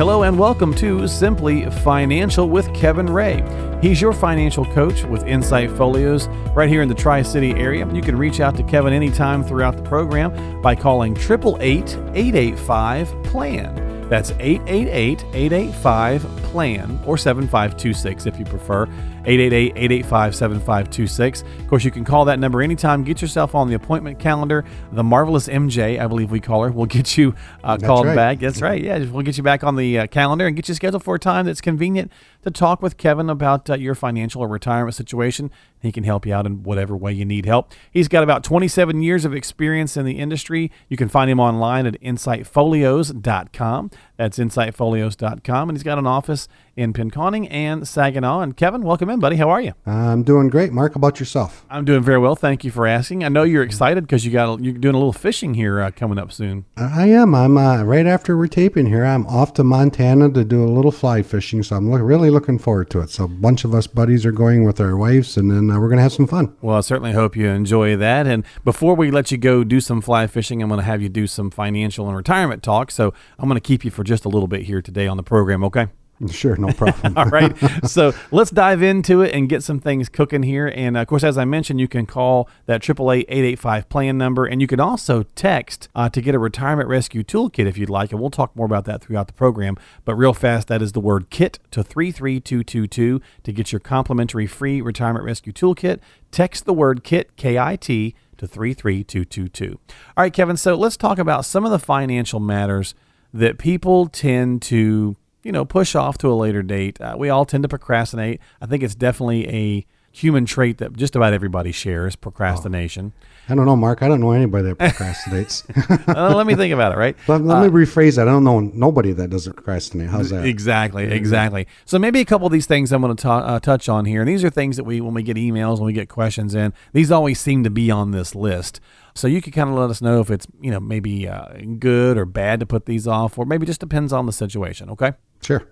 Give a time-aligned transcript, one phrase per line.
[0.00, 3.44] Hello and welcome to Simply Financial with Kevin Wray.
[3.82, 7.86] He's your financial coach with Insight Folios right here in the Tri City area.
[7.92, 14.08] You can reach out to Kevin anytime throughout the program by calling 888 885 PLAN.
[14.08, 18.86] That's 888 885 PLAN or 7526 if you prefer.
[19.24, 21.42] 888 885 7526.
[21.42, 23.04] Of course, you can call that number anytime.
[23.04, 24.64] Get yourself on the appointment calendar.
[24.92, 28.16] The marvelous MJ, I believe we call her, will get you uh, called right.
[28.16, 28.38] back.
[28.40, 28.82] That's right.
[28.82, 31.18] Yeah, we'll get you back on the uh, calendar and get you scheduled for a
[31.18, 32.10] time that's convenient
[32.42, 35.50] to talk with Kevin about uh, your financial or retirement situation.
[35.80, 37.72] He can help you out in whatever way you need help.
[37.90, 40.70] He's got about 27 years of experience in the industry.
[40.88, 43.90] You can find him online at insightfolios.com.
[44.16, 45.68] That's insightfolios.com.
[45.68, 46.48] And he's got an office
[46.80, 48.40] in Pinconning and Saginaw.
[48.40, 49.36] And Kevin, welcome in, buddy.
[49.36, 49.74] How are you?
[49.86, 50.72] I'm doing great.
[50.72, 51.64] Mark, how about yourself?
[51.70, 52.34] I'm doing very well.
[52.34, 53.22] Thank you for asking.
[53.22, 56.18] I know you're excited because you got you're doing a little fishing here uh, coming
[56.18, 56.64] up soon.
[56.76, 57.34] I am.
[57.34, 59.04] I'm uh, right after we're taping here.
[59.04, 62.58] I'm off to Montana to do a little fly fishing, so I'm look, really looking
[62.58, 63.10] forward to it.
[63.10, 65.88] So a bunch of us buddies are going with our wives, and then uh, we're
[65.88, 66.56] gonna have some fun.
[66.60, 68.26] Well, I certainly hope you enjoy that.
[68.26, 71.08] And before we let you go do some fly fishing, I'm going to have you
[71.08, 72.90] do some financial and retirement talk.
[72.90, 75.22] So I'm going to keep you for just a little bit here today on the
[75.22, 75.64] program.
[75.64, 75.88] Okay.
[76.30, 77.14] Sure, no problem.
[77.16, 77.56] All right.
[77.86, 80.66] So let's dive into it and get some things cooking here.
[80.74, 84.44] And of course, as I mentioned, you can call that 888 plan number.
[84.44, 88.12] And you can also text uh, to get a retirement rescue toolkit if you'd like.
[88.12, 89.76] And we'll talk more about that throughout the program.
[90.04, 94.80] But real fast, that is the word KIT to 33222 to get your complimentary free
[94.80, 96.00] retirement rescue toolkit.
[96.30, 99.72] Text the word KIT, K I T, to 33222.
[99.72, 99.78] All
[100.16, 100.56] right, Kevin.
[100.56, 102.94] So let's talk about some of the financial matters
[103.32, 107.00] that people tend to you know, push off to a later date.
[107.00, 108.40] Uh, we all tend to procrastinate.
[108.60, 113.12] I think it's definitely a human trait that just about everybody shares procrastination.
[113.48, 114.02] I don't know, Mark.
[114.02, 115.64] I don't know anybody that procrastinates.
[116.10, 117.16] Uh, let me think about it, right?
[117.28, 118.26] let, let me rephrase that.
[118.26, 120.08] I don't know nobody that doesn't procrastinate.
[120.08, 120.44] How's that?
[120.44, 121.66] Exactly, exactly.
[121.84, 124.20] So maybe a couple of these things I'm going to ta- uh, touch on here,
[124.20, 126.72] and these are things that we, when we get emails, when we get questions in,
[126.92, 128.80] these always seem to be on this list.
[129.14, 131.46] So you can kind of let us know if it's you know maybe uh,
[131.78, 134.90] good or bad to put these off, or maybe just depends on the situation.
[134.90, 135.12] Okay.
[135.42, 135.62] Sure.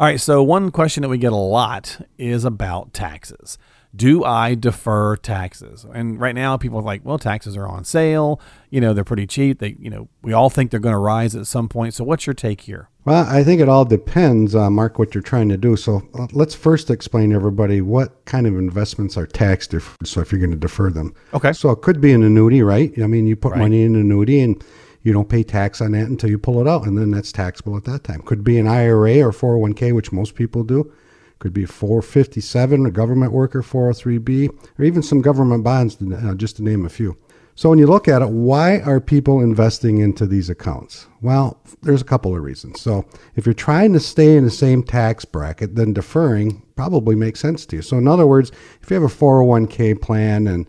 [0.00, 0.20] All right.
[0.20, 3.58] So one question that we get a lot is about taxes.
[3.96, 5.86] Do I defer taxes?
[5.94, 8.38] And right now, people are like, "Well, taxes are on sale.
[8.68, 9.60] You know, they're pretty cheap.
[9.60, 12.26] They, you know, we all think they're going to rise at some point." So, what's
[12.26, 12.90] your take here?
[13.06, 15.76] Well, I think it all depends, uh, Mark, what you're trying to do.
[15.76, 20.06] So uh, let's first explain to everybody what kind of investments are tax deferred.
[20.06, 21.54] So if you're going to defer them, Okay.
[21.54, 22.92] So it could be an annuity, right?
[23.02, 23.60] I mean, you put Right.
[23.60, 24.62] money in an annuity and
[25.08, 27.78] you don't pay tax on that until you pull it out, and then that's taxable
[27.78, 28.20] at that time.
[28.20, 30.92] Could be an IRA or 401k, which most people do.
[31.38, 36.62] Could be 457, a government worker 403b, or even some government bonds, uh, just to
[36.62, 37.16] name a few.
[37.54, 41.06] So when you look at it, why are people investing into these accounts?
[41.22, 42.80] Well, there's a couple of reasons.
[42.80, 47.40] So if you're trying to stay in the same tax bracket, then deferring probably makes
[47.40, 47.82] sense to you.
[47.82, 48.52] So in other words,
[48.82, 50.68] if you have a 401k plan and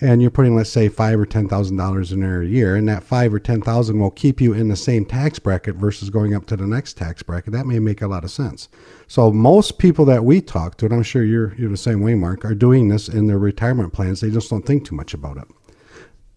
[0.00, 2.88] and you're putting let's say five or ten thousand dollars in there a year, and
[2.88, 6.34] that five or ten thousand will keep you in the same tax bracket versus going
[6.34, 7.52] up to the next tax bracket.
[7.52, 8.68] That may make a lot of sense.
[9.08, 12.14] So most people that we talk to, and I'm sure you're you're the same way,
[12.14, 14.20] Mark, are doing this in their retirement plans.
[14.20, 15.48] They just don't think too much about it.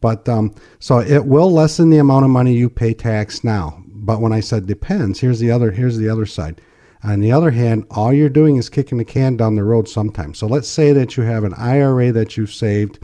[0.02, 3.82] But um, so it will lessen the amount of money you pay tax now.
[3.88, 6.60] But when I said depends, here's the other here's the other side.
[7.06, 10.38] On the other hand, all you're doing is kicking the can down the road sometimes.
[10.38, 13.00] So let's say that you have an IRA that you've saved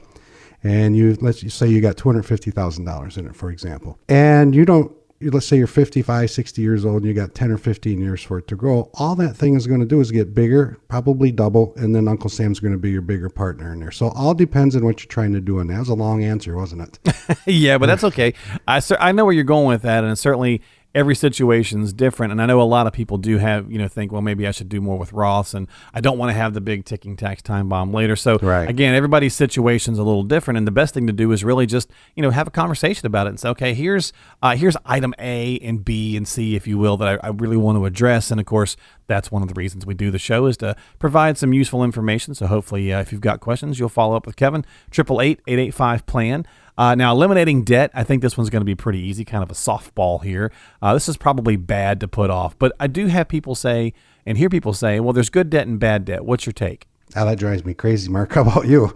[0.63, 3.99] and you let's say you got $250,000 in it for example.
[4.07, 4.91] And you don't
[5.21, 8.37] let's say you're 55, 60 years old and you got 10 or 15 years for
[8.37, 8.89] it to grow.
[8.93, 12.29] All that thing is going to do is get bigger, probably double, and then Uncle
[12.29, 13.91] Sam's going to be your bigger partner in there.
[13.91, 15.59] So all depends on what you're trying to do.
[15.59, 17.37] And that was a long answer, wasn't it?
[17.45, 18.33] yeah, but that's okay.
[18.67, 20.61] I I know where you're going with that, and certainly
[20.95, 22.31] every situation's different.
[22.31, 24.51] And I know a lot of people do have you know think, well, maybe I
[24.51, 27.41] should do more with Roths, and I don't want to have the big ticking tax
[27.41, 28.15] time bomb later.
[28.15, 28.67] So Right.
[28.69, 31.89] again, everybody's situation's a little different, and the best thing to do is really just
[32.15, 35.59] you know have a conversation about it and say, okay, here's uh, here's item A
[35.59, 38.39] and B and C, if you will, that I, I really want to address, and
[38.39, 38.75] of course
[39.07, 42.35] that's one of the reasons we do the show is to provide some useful information.
[42.35, 44.63] So hopefully, uh, if you've got questions, you'll follow up with Kevin.
[44.91, 46.45] Triple eight eight eight five plan.
[46.79, 49.51] Uh, now, eliminating debt, I think this one's going to be pretty easy, kind of
[49.51, 50.49] a softball here.
[50.81, 53.91] Uh, this is probably bad to put off, but I do have people say
[54.25, 56.23] and hear people say, well, there's good debt and bad debt.
[56.23, 56.87] What's your take?
[57.17, 58.31] Oh, that drives me crazy, Mark.
[58.35, 58.95] How about you?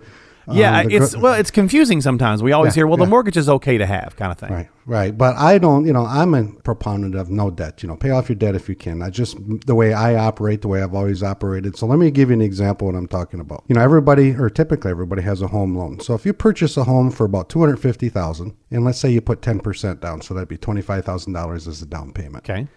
[0.51, 2.43] Yeah, um, it's well, it's confusing sometimes.
[2.43, 3.05] We always yeah, hear, well, yeah.
[3.05, 4.51] the mortgage is okay to have, kind of thing.
[4.51, 5.17] Right, right.
[5.17, 7.81] But I don't, you know, I'm a proponent of no debt.
[7.83, 9.01] You know, pay off your debt if you can.
[9.01, 11.77] I just the way I operate, the way I've always operated.
[11.77, 13.63] So let me give you an example of what I'm talking about.
[13.67, 15.99] You know, everybody or typically everybody has a home loan.
[15.99, 19.09] So if you purchase a home for about two hundred fifty thousand, and let's say
[19.09, 22.11] you put ten percent down, so that'd be twenty five thousand dollars as a down
[22.11, 22.49] payment.
[22.49, 22.67] Okay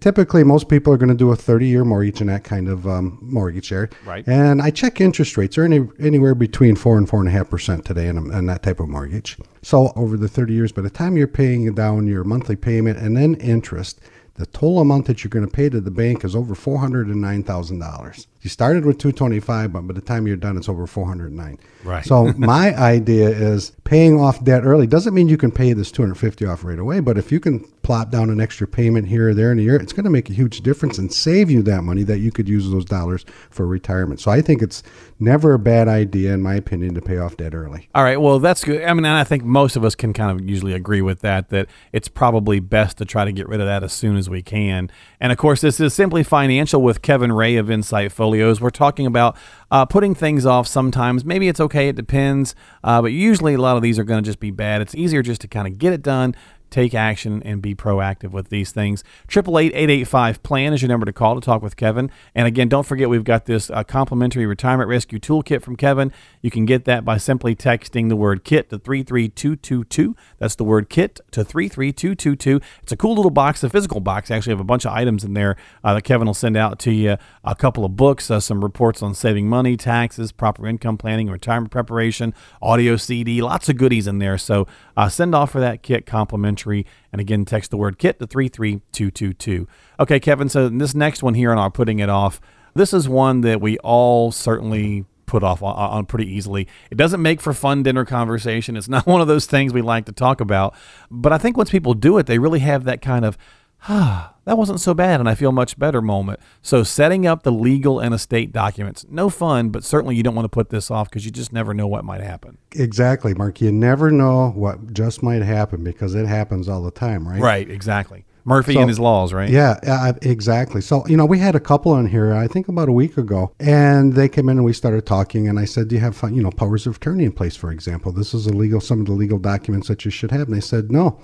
[0.00, 2.86] typically, most people are going to do a 30 year mortgage in that kind of
[2.86, 3.90] um, mortgage there.
[4.04, 4.26] Right.
[4.26, 8.46] And I check interest rates are any, anywhere between 4 and 4.5% today in, in
[8.46, 9.36] that type of mortgage.
[9.62, 13.16] So, over the 30 years, by the time you're paying down your monthly payment and
[13.16, 14.00] then interest,
[14.34, 18.26] the total amount that you're going to pay to the bank is over $409,000.
[18.42, 21.58] You started with 225, but by the time you're done, it's over 409.
[21.84, 22.04] Right.
[22.04, 26.46] So my idea is paying off debt early doesn't mean you can pay this 250
[26.46, 29.52] off right away, but if you can plop down an extra payment here or there
[29.52, 32.02] in a year, it's going to make a huge difference and save you that money
[32.02, 34.20] that you could use those dollars for retirement.
[34.20, 34.82] So I think it's
[35.18, 37.88] never a bad idea, in my opinion, to pay off debt early.
[37.94, 38.20] All right.
[38.20, 38.82] Well, that's good.
[38.84, 41.66] I mean, I think most of us can kind of usually agree with that, that
[41.92, 44.90] it's probably best to try to get rid of that as soon as we can.
[45.20, 48.60] And of course, this is simply financial with Kevin Wray of Insight Folios.
[48.60, 49.36] We're talking about
[49.72, 51.24] uh, putting things off sometimes.
[51.24, 52.54] Maybe it's okay, it depends.
[52.84, 54.80] Uh, but usually, a lot of these are going to just be bad.
[54.80, 56.36] It's easier just to kind of get it done
[56.70, 59.04] take action and be proactive with these things.
[59.28, 62.10] 888 plan is your number to call to talk with Kevin.
[62.34, 66.12] And again, don't forget we've got this uh, complimentary retirement rescue toolkit from Kevin.
[66.42, 70.16] You can get that by simply texting the word KIT to 33222.
[70.38, 72.60] That's the word KIT to 33222.
[72.82, 74.30] It's a cool little box, a physical box.
[74.30, 76.78] I Actually, have a bunch of items in there uh, that Kevin will send out
[76.80, 77.16] to you.
[77.44, 81.70] A couple of books, uh, some reports on saving money, taxes, proper income planning, retirement
[81.70, 82.32] preparation,
[82.62, 84.38] audio CD, lots of goodies in there.
[84.38, 86.59] So uh, send off for that kit complimentary.
[86.66, 89.66] And again, text the word kit to 33222.
[89.98, 92.40] Okay, Kevin, so this next one here on our putting it off,
[92.74, 96.66] this is one that we all certainly put off on, on, pretty easily.
[96.90, 98.76] It doesn't make for fun dinner conversation.
[98.76, 100.74] It's not one of those things we like to talk about.
[101.10, 103.38] But I think once people do it, they really have that kind of,
[103.88, 106.40] ah, that wasn't so bad and I feel much better moment.
[106.60, 110.44] So, setting up the legal and estate documents, no fun, but certainly you don't want
[110.44, 112.58] to put this off because you just never know what might happen.
[112.72, 113.60] Exactly, Mark.
[113.60, 117.40] You never know what just might happen because it happens all the time, right?
[117.40, 118.24] Right, exactly.
[118.44, 119.48] Murphy so, and his laws, right?
[119.48, 120.80] Yeah, uh, exactly.
[120.80, 123.52] So, you know, we had a couple in here, I think about a week ago,
[123.60, 125.46] and they came in and we started talking.
[125.46, 128.10] And I said, Do you have, you know, powers of attorney in place, for example?
[128.10, 130.48] This is a legal, some of the legal documents that you should have.
[130.48, 131.20] And they said, No.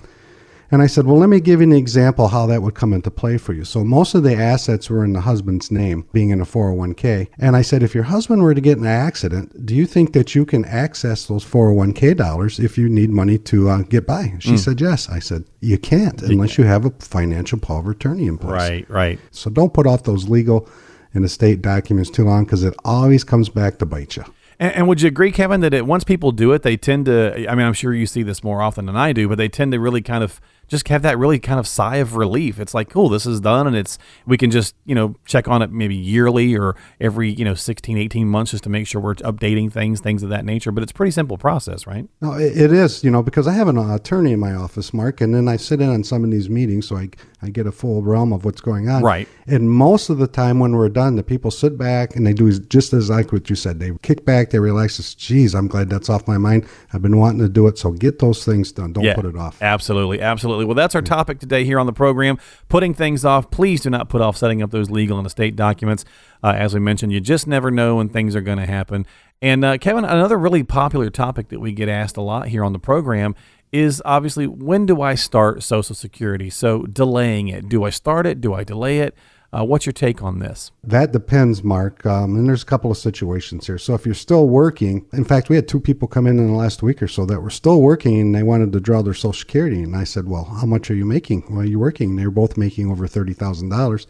[0.69, 3.09] And I said, Well, let me give you an example how that would come into
[3.09, 3.63] play for you.
[3.63, 7.27] So most of the assets were in the husband's name, being in a 401k.
[7.39, 10.13] And I said, If your husband were to get in an accident, do you think
[10.13, 14.33] that you can access those 401k dollars if you need money to uh, get by?
[14.39, 14.59] She mm.
[14.59, 15.09] said, Yes.
[15.09, 18.51] I said, You can't unless you have a financial power of attorney in place.
[18.51, 19.19] Right, right.
[19.31, 20.69] So don't put off those legal
[21.13, 24.25] and estate documents too long because it always comes back to bite you.
[24.59, 27.47] And, and, would you agree, Kevin, that it, once people do it, they tend to?
[27.47, 29.71] I mean, I'm sure you see this more often than I do, but they tend
[29.73, 32.59] to really kind of just have that really kind of sigh of relief.
[32.59, 35.61] It's like, cool, this is done, and it's we can just you know check on
[35.61, 39.15] it maybe yearly or every you know 16, 18 months just to make sure we're
[39.15, 40.71] updating things, things of that nature.
[40.71, 42.07] But it's pretty simple process, right?
[42.21, 43.03] No, it is.
[43.03, 45.81] You know, because I have an attorney in my office, Mark, and then I sit
[45.81, 47.09] in on some of these meetings, so I
[47.41, 49.03] I get a full realm of what's going on.
[49.03, 49.27] Right.
[49.45, 52.51] And most of the time when we're done, the people sit back and they do
[52.51, 53.79] just as like what you said.
[53.79, 54.97] They kick back, they relax.
[54.97, 56.67] It's, Geez, I'm glad that's off my mind.
[56.93, 58.93] I've been wanting to do it, so get those things done.
[58.93, 59.61] Don't yeah, put it off.
[59.61, 60.65] Absolutely, absolutely.
[60.65, 62.39] Well, that's our topic today here on the program.
[62.69, 63.51] Putting things off.
[63.51, 66.05] Please do not put off setting up those legal and estate documents.
[66.43, 69.05] Uh, as we mentioned, you just never know when things are going to happen.
[69.41, 72.73] And uh, Kevin, another really popular topic that we get asked a lot here on
[72.73, 73.35] the program
[73.71, 76.49] is obviously when do I start Social Security?
[76.49, 77.69] So delaying it.
[77.69, 78.41] Do I start it?
[78.41, 79.15] Do I delay it?
[79.53, 80.71] Uh, what's your take on this?
[80.83, 82.05] That depends, Mark.
[82.05, 83.77] Um, and there's a couple of situations here.
[83.77, 86.53] So if you're still working, in fact, we had two people come in in the
[86.53, 89.33] last week or so that were still working and they wanted to draw their Social
[89.33, 89.81] Security.
[89.81, 91.45] And I said, Well, how much are you making?
[91.49, 92.15] Well, you're working.
[92.15, 94.05] They're both making over $30,000.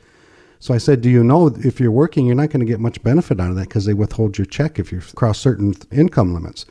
[0.60, 3.02] So I said, Do you know if you're working, you're not going to get much
[3.04, 6.66] benefit out of that because they withhold your check if you cross certain income limits.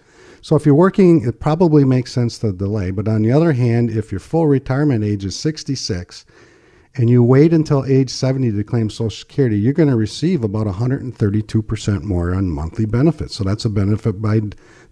[0.46, 2.92] So if you're working, it probably makes sense to delay.
[2.92, 6.24] But on the other hand, if your full retirement age is 66
[6.94, 10.68] and you wait until age 70 to claim Social Security, you're going to receive about
[10.68, 13.34] 132% more on monthly benefits.
[13.34, 14.40] So that's a benefit by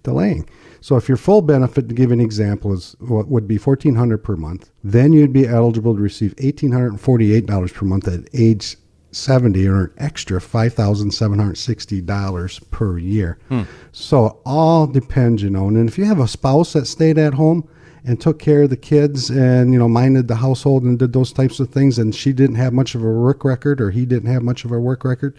[0.03, 0.49] delaying.
[0.81, 4.35] So if your full benefit, to give an example, is what would be 1400 per
[4.35, 8.77] month, then you'd be eligible to receive $1,848 per month at age
[9.14, 13.38] 70 or an extra $5,760 per year.
[13.49, 13.62] Hmm.
[13.92, 15.68] So all depends, you know.
[15.68, 17.68] And if you have a spouse that stayed at home
[18.04, 21.33] and took care of the kids and, you know, minded the household and did those
[21.33, 24.30] types of things, and she didn't have much of a work record or he didn't
[24.30, 25.35] have much of a work record,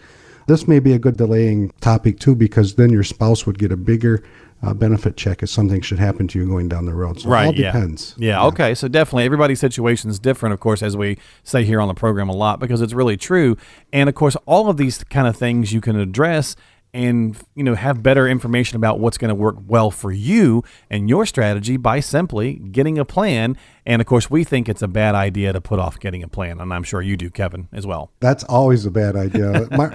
[0.48, 3.78] this may be a good delaying topic too, because then your spouse would get a
[3.78, 4.24] bigger
[4.64, 7.20] uh, benefit check if something should happen to you going down the road.
[7.20, 7.72] So it all yeah.
[7.72, 8.16] depends.
[8.18, 8.74] Yeah, okay.
[8.74, 12.30] So definitely everybody's situation is different, of course, as we say here on the program
[12.30, 13.58] a lot, because it's really true.
[13.94, 16.56] And of course, all of these kind of things you can address
[16.96, 21.10] and you know have better information about what's going to work well for you and
[21.10, 25.14] your strategy by simply getting a plan and of course we think it's a bad
[25.14, 28.12] idea to put off getting a plan and i'm sure you do kevin as well
[28.22, 29.68] That's always a bad idea.
[29.72, 29.94] Mark,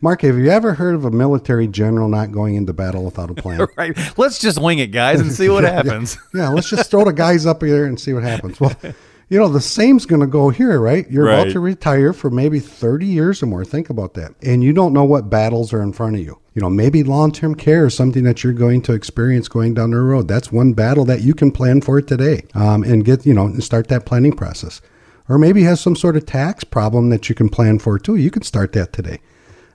[0.00, 3.34] Mark, have you ever heard of a military general not going into battle without a
[3.34, 3.66] plan?
[3.76, 7.12] right let's just wing it guys and see what happens yeah, let's just throw the
[7.12, 8.60] guys up here and see what happens.
[8.60, 8.72] Well,
[9.30, 11.08] you know, the same's going to go here, right?
[11.10, 11.40] You're Right.
[11.42, 13.64] about to retire for maybe 30 years or more.
[13.64, 14.34] Think about that.
[14.42, 16.38] And you don't know what battles are in front of you.
[16.54, 19.92] You know, maybe long term care is something that you're going to experience going down
[19.92, 20.26] the road.
[20.26, 23.62] That's one battle that you can plan for today um, and get, you know, and
[23.62, 24.80] start that planning process.
[25.28, 28.16] Or maybe has some sort of tax problem that you can plan for too.
[28.16, 29.20] You can start that today.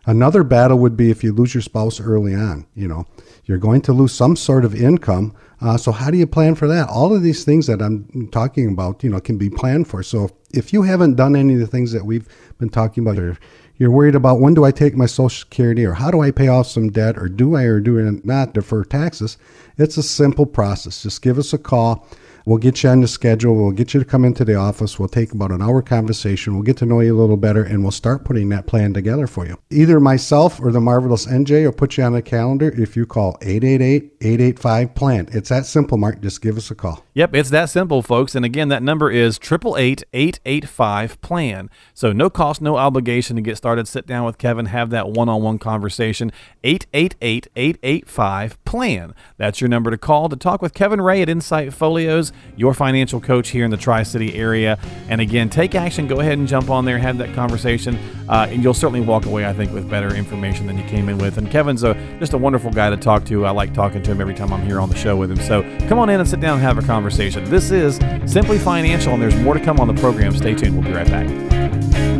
[0.05, 2.67] Another battle would be if you lose your spouse early on.
[2.75, 3.05] You know,
[3.45, 5.33] you're going to lose some sort of income.
[5.61, 6.89] Uh, so how do you plan for that?
[6.89, 10.03] All of these things that I'm talking about, you know, can be planned for.
[10.03, 13.37] So if you haven't done any of the things that we've been talking about, or
[13.77, 16.47] you're worried about when do I take my Social Security, or how do I pay
[16.47, 19.37] off some debt, or do I or do I not defer taxes?
[19.77, 21.03] It's a simple process.
[21.03, 22.07] Just give us a call.
[22.45, 23.55] We'll get you on the schedule.
[23.55, 24.99] We'll get you to come into the office.
[24.99, 26.53] We'll take about an hour conversation.
[26.53, 29.25] We'll get to know you a little better and we'll start putting that plan together
[29.25, 29.57] for you.
[29.71, 33.35] Either myself or the Marvelous MJ will put you on the calendar if you call
[33.41, 35.29] 888-885-PLAN.
[35.31, 36.21] It's that simple, Mark.
[36.21, 37.03] Just give us a call.
[37.15, 38.35] Yep, it's that simple, folks.
[38.35, 41.71] And again, that number is 888-885-PLAN.
[41.93, 43.87] So no cost, no obligation to get started.
[43.87, 46.31] Sit down with Kevin, have that one-on-one conversation.
[46.63, 49.15] 888-885-PLAN.
[49.37, 53.19] That's your number to call to talk with Kevin Wray at Insight Folios, your financial
[53.19, 54.79] coach here in the Tri-City area.
[55.09, 56.07] And again, take action.
[56.07, 57.97] Go ahead and jump on there, have that conversation,
[58.29, 61.17] uh, and you'll certainly walk away, I think, with better information than you came in
[61.17, 61.37] with.
[61.37, 63.45] And Kevin's a, just a wonderful guy to talk to.
[63.45, 65.37] I like talking to him every time I'm here on the show with him.
[65.37, 67.43] So come on in and sit down and have a conversation.
[67.49, 70.35] This is Simply Financial, and there's more to come on the program.
[70.35, 70.75] Stay tuned.
[70.75, 72.14] We'll be right back.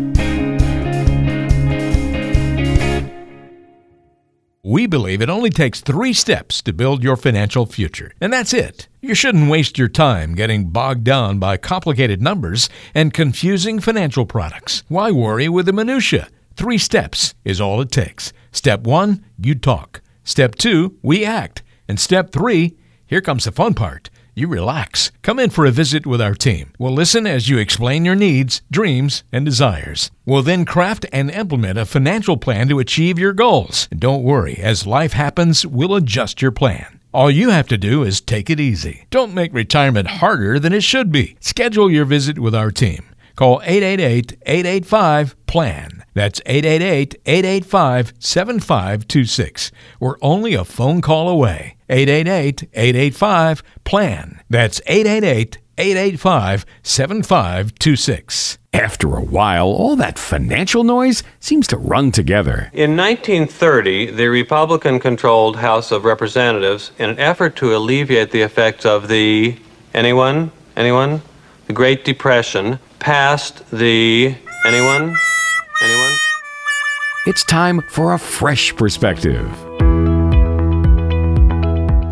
[4.68, 8.88] We believe it only takes three steps to build your financial future, and that's it.
[9.00, 14.82] You shouldn't waste your time getting bogged down by complicated numbers and confusing financial products.
[14.88, 16.30] Why worry with the minutiae?
[16.56, 18.34] Three steps is all it takes.
[18.52, 20.02] Step one, you talk.
[20.24, 21.62] Step two, we act.
[21.88, 24.10] And step three, here comes the fun part.
[24.38, 25.14] You relax.
[25.22, 26.74] Come in for a visit with our team.
[26.78, 30.12] We'll listen as you explain your needs, dreams, and desires.
[30.26, 33.88] We'll then craft and implement a financial plan to achieve your goals.
[33.90, 37.00] And don't worry, as life happens, we'll adjust your plan.
[37.14, 39.08] All you have to do is take it easy.
[39.10, 41.38] Don't make retirement harder than it should be.
[41.40, 43.06] Schedule your visit with our team.
[43.38, 45.95] Call 888 885 PLAN.
[46.16, 49.72] That's 888 885 7526.
[50.00, 51.76] We're only a phone call away.
[51.90, 54.42] 888 885 PLAN.
[54.50, 58.58] That's 888 885 7526.
[58.74, 62.70] After a while, all that financial noise seems to run together.
[62.74, 68.86] In 1930, the Republican controlled House of Representatives, in an effort to alleviate the effects
[68.86, 69.58] of the.
[69.94, 70.52] Anyone?
[70.78, 71.22] Anyone?
[71.68, 74.36] The Great Depression, passed the.
[74.66, 75.16] Anyone?
[75.86, 76.18] Anyone?
[77.28, 79.48] It's time for a fresh perspective.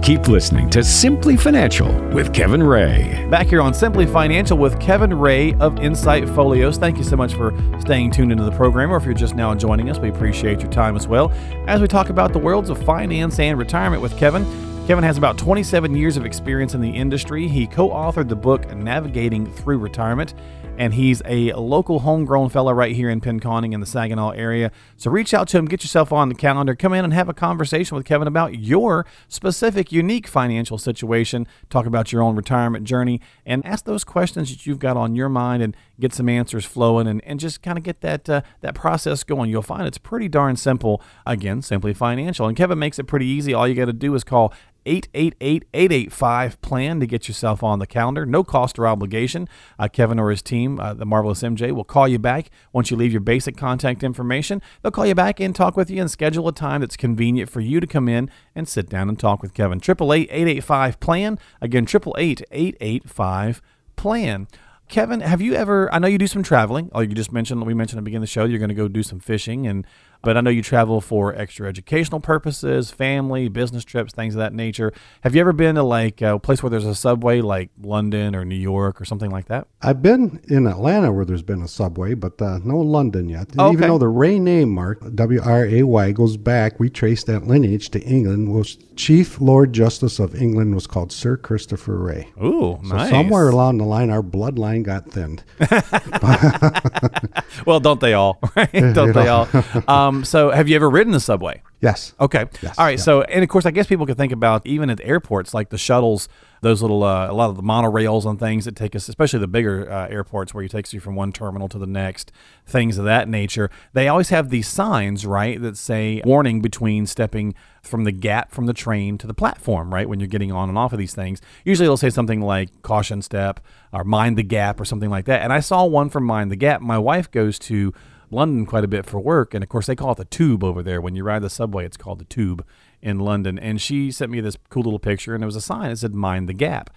[0.04, 3.28] Keep listening to Simply Financial with Kevin Wray.
[3.32, 6.78] Back here on Simply Financial with Kevin Wray of Insight Folios.
[6.78, 9.56] Thank you so much for staying tuned into the program, or if you're just now
[9.56, 11.32] joining us, we appreciate your time as well.
[11.68, 14.46] As we talk about the worlds of finance and retirement with Kevin,
[14.86, 17.48] Kevin has about 27 years of experience in the industry.
[17.48, 20.36] He co authored the book Navigating Through Retirement,
[20.78, 24.72] and he's a local homegrown fellow right here in Pinconning in the Saginaw area.
[24.98, 27.34] So reach out to him, get yourself on the calendar, come in and have a
[27.34, 33.22] conversation with Kevin about your specific, unique financial situation, talk about your own retirement journey,
[33.46, 37.08] and ask those questions that you've got on your mind and get some answers flowing
[37.08, 39.50] and, and just kind of get that uh, that process going.
[39.50, 41.02] You'll find it's pretty darn simple.
[41.26, 42.48] Again, simply financial.
[42.48, 43.54] And Kevin makes it pretty easy.
[43.54, 44.54] All you got to do is call
[44.86, 48.26] 888-885-PLAN to get yourself on the calendar.
[48.26, 49.48] No cost or obligation.
[49.80, 52.98] Uh, Kevin or his team, uh, the Marvelous MJ, will call you back once you
[52.98, 54.62] leave your basic contact information.
[54.82, 57.62] They'll call you back and talk with you and schedule a time that's convenient for
[57.62, 59.80] you to come in and sit down and talk with Kevin.
[59.80, 61.40] 888-885-PLAN.
[61.62, 64.48] Again, 888-885-PLAN.
[64.90, 65.92] Kevin, have you ever?
[65.94, 66.90] I know you do some traveling.
[66.94, 68.76] Oh, you just mentioned, we mentioned at the beginning of the show, you're going to
[68.76, 69.88] go do some fishing, and
[70.24, 74.54] but I know you travel for extra educational purposes, family, business trips, things of that
[74.54, 74.94] nature.
[75.22, 78.46] Have you ever been to like a place where there's a subway, like London or
[78.46, 79.68] New York or something like that?
[79.82, 83.50] I've been in Atlanta where there's been a subway, but uh, no London yet.
[83.60, 83.74] Oh, okay.
[83.74, 87.46] Even though the Wray name, Mark, W R A Y, goes back, we trace that
[87.46, 88.54] lineage to England.
[88.54, 92.30] Was Chief Lord Justice of England was called Sir Christopher Wray.
[92.42, 93.10] Ooh, So nice.
[93.10, 95.44] somewhere along the line, our bloodline got thinned.
[97.66, 98.40] well, don't they all?
[98.56, 98.72] Right?
[98.94, 99.48] don't they all?
[99.88, 101.62] Um, so, have you ever ridden the subway?
[101.82, 102.14] Yes.
[102.20, 102.46] Okay.
[102.62, 102.98] Yes, All right.
[102.98, 103.04] yeah.
[103.04, 105.78] So, and of course, I guess people could think about even at airports, like the
[105.78, 106.30] shuttles,
[106.62, 109.48] those little, uh, a lot of the monorails and things that take us, especially the
[109.48, 112.32] bigger uh, airports where it takes you from one terminal to the next,
[112.66, 113.70] things of that nature.
[113.92, 118.66] They always have these signs, right, that say warning between stepping from the gap from
[118.66, 121.42] the train to the platform, right, when you're getting on and off of these things.
[121.66, 123.60] Usually they'll say something like caution step
[123.92, 125.42] or mind the gap or something like that.
[125.42, 126.80] And I saw one from Mind the Gap.
[126.82, 127.94] My wife goes to
[128.34, 130.84] London quite a bit for work, and of course they call it the tube over
[130.84, 131.00] there.
[131.00, 132.66] When you ride the subway, it's called the tube
[133.02, 133.58] in London.
[133.58, 136.14] And she sent me this cool little picture, and there was a sign that said
[136.14, 136.90] "Mind the Gap."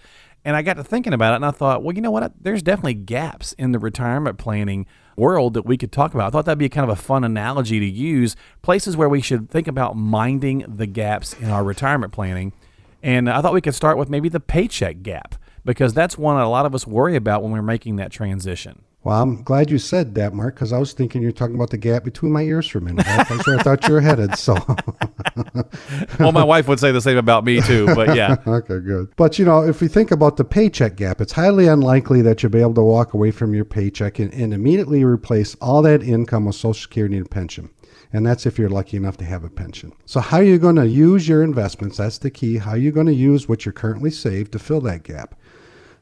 [0.45, 2.31] And I got to thinking about it, and I thought, well, you know what?
[2.39, 4.85] There's definitely gaps in the retirement planning
[5.17, 6.27] world that we could talk about.
[6.27, 8.35] I thought that'd be kind of a fun analogy to use.
[8.61, 12.53] Places where we should think about minding the gaps in our retirement planning.
[13.03, 16.49] And I thought we could start with maybe the paycheck gap because that's one a
[16.49, 18.83] lot of us worry about when we're making that transition.
[19.07, 21.77] Well, I'm glad you said that, Mark, because I was thinking you're talking about the
[21.77, 23.05] gap between my ears for a minute.
[23.05, 24.35] That's where I thought you were headed.
[24.35, 24.53] So,
[26.19, 28.35] well, my wife would say the same about me too, but yeah.
[28.47, 29.13] okay, good.
[29.15, 32.51] But you know, if we think about the paycheck gap, it's highly unlikely that you'll
[32.51, 36.43] be able to walk away from your paycheck and, and immediately replace all that income
[36.43, 37.69] with Social Security and pension.
[38.11, 39.93] And that's if you're lucky enough to have a pension.
[40.05, 41.95] So, how are you going to use your investments?
[41.95, 42.57] That's the key.
[42.57, 45.39] How are you going to use what you're currently saved to fill that gap?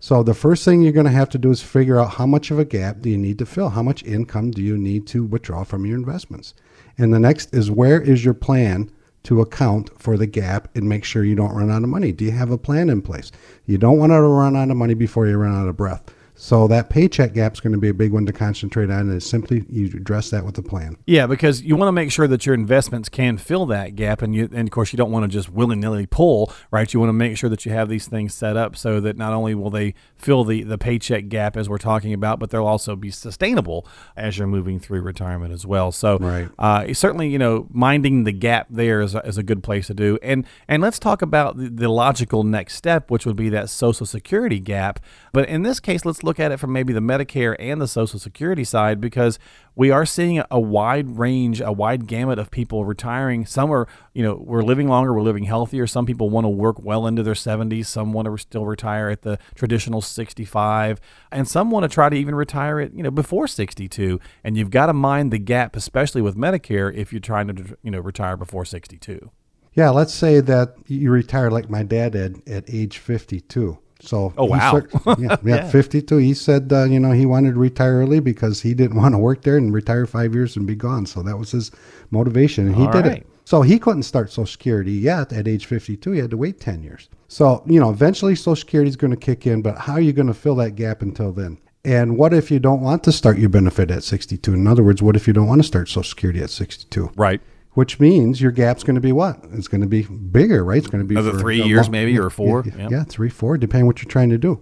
[0.06, 2.52] So, the first thing you're going to have to do is figure out how much
[2.52, 3.70] of a gap do you need to fill?
[3.70, 6.54] How much income do you need to withdraw from your investments?
[6.96, 8.92] And the next is where is your plan
[9.24, 12.12] to account for the gap and make sure you don't run out of money?
[12.12, 13.32] Do you have a plan in place?
[13.66, 16.04] You don't want to run out of money before you run out of breath.
[16.38, 19.14] So that paycheck gap is going to be a big one to concentrate on, and
[19.14, 20.98] it's simply you address that with a plan.
[21.06, 24.36] Yeah, because you want to make sure that your investments can fill that gap, and
[24.36, 26.94] you, and of course, you don't want to just willy nilly pull, right?
[26.94, 29.32] You want to make sure that you have these things set up so that not
[29.32, 32.96] only will they fill the the paycheck gap as we're talking about, but they'll also
[32.98, 35.92] be sustainable as you're moving through retirement as well.
[35.94, 36.50] So, Right.
[36.60, 39.94] uh, certainly, you know, minding the gap there is a, is a good place to
[39.94, 40.20] do.
[40.22, 44.06] And and let's talk about the, the logical next step, which would be that Social
[44.06, 45.00] Security gap.
[45.32, 48.20] But in this case, let's look at it from maybe the Medicare and the Social
[48.20, 49.40] Security side because
[49.76, 53.46] we are seeing a wide range, a wide gamut of people retiring.
[53.46, 55.88] Some are, you know, we're living longer, we're living healthier.
[55.88, 57.86] Some people want to work well into their 70s.
[57.86, 61.00] Some want to still retire at the traditional 65,
[61.32, 64.20] and some want to try to even retire at, you know, before 62.
[64.44, 67.92] And you've got to mind the gap, especially with Medicare, if you're trying to, you
[67.92, 69.32] know, retire before 62.
[69.74, 73.78] Yeah, let's say that you retire like my dad did at age 52.
[74.08, 74.72] So Oh, wow.
[74.72, 74.90] cer-
[75.20, 76.18] yeah, yeah, 52.
[76.18, 79.18] He said, uh, you know, he wanted to retire early because he didn't want to
[79.20, 81.06] work there and retire five years and be gone.
[81.06, 81.72] So that was his
[82.12, 83.18] motivation, and he All did right.
[83.22, 83.28] it.
[83.48, 86.12] So he couldn't start Social Security yet at age 52.
[86.12, 87.10] He had to wait 10 years.
[87.28, 90.14] So, you know, eventually Social Security is going to kick in, but how are you
[90.14, 91.60] going to fill that gap until then?
[91.84, 94.52] And what if you don't want to start your benefit at 62?
[94.52, 97.12] In other words, what if you don't want to start Social Security at 62?
[97.16, 97.40] Right.
[97.76, 99.40] Which means your gap's going to be what?
[99.54, 100.78] It's going to be bigger, right?
[100.80, 102.64] It's going to be Another for three years long- maybe, or four.
[102.66, 102.92] Yeah, Yep.
[102.92, 104.60] yeah, three, four, depending what you're trying to do.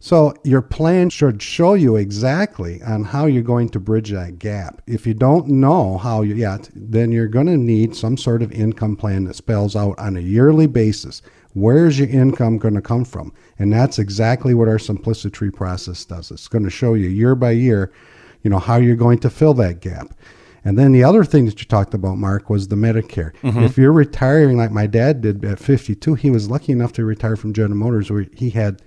[0.00, 4.82] So your plan should show you exactly on how you're going to bridge that gap.
[4.88, 8.96] If you don't know how yet, then you're going to need some sort of income
[8.96, 11.22] plan that spells out on a yearly basis
[11.54, 16.30] where's your income going to come from, and that's exactly what our simplicity process does.
[16.30, 17.92] It's going to show you year by year,
[18.42, 20.14] you know, how you're going to fill that gap.
[20.64, 23.32] And then the other thing that you talked about, Mark, was the Medicare.
[23.64, 27.36] If you're retiring like my dad did at 52, he was lucky enough to retire
[27.36, 28.80] from General Motors, where he had,